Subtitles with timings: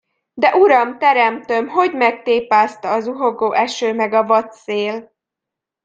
[0.33, 5.11] De uram teremtőm, hogy megtépázta a zuhogó eső meg a vad szél!